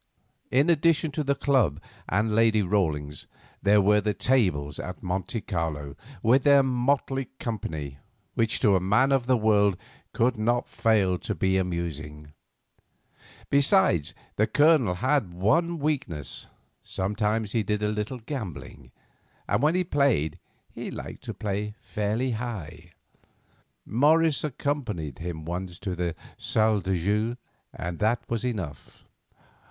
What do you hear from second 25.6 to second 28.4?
to the "Salles de jeu," and—that